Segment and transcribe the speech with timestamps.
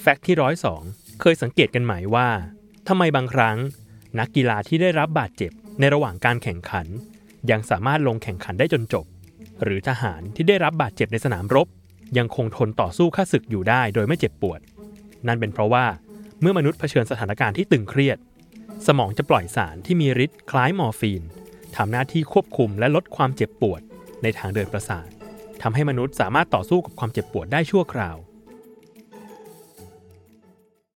[0.00, 0.82] แฟกต์ที่ร้อยสอง
[1.20, 2.28] เคยสังเกตกันไหมว่า
[2.88, 3.56] ทำไมบางครั้ง
[4.18, 6.86] นักกีฬาที่ได้รับบาดเจ็บในระหว่างการแข่งขัน
[7.50, 9.06] ยังสามารถลงแข่งขันได้จนจบ
[9.62, 11.68] หรือทหารที่ได้รับบาดเจ็บในสนามรบ
[12.18, 14.60] ยังคงทนต่อสู้ข้าศึกอยู่ได้โดยไม่เจ็บปวด
[15.26, 15.86] นั่นเป็นเพราะว่า
[16.40, 18.18] เมื่อมนุษย์เผชิญสถานการณ์ที่ตึงเครียด
[18.86, 21.22] สมองจะปล่อยสารที่มีฤทธิ์คล้ายมอร์ฟีน
[21.76, 23.80] ทำหน้าที่ควบคุมและลดความเจ็บปวด
[24.22, 25.08] ในทางเดินประสาท
[25.62, 28.16] ทำให้มนุษย์สามารถต่อสู้กับความเจ็บปวดได้ชั่วคราว